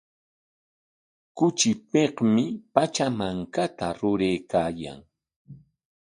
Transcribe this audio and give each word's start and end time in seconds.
Kuchipikmi 1.37 2.45
Pachamankata 2.73 3.87
ruraykaayan. 3.99 4.99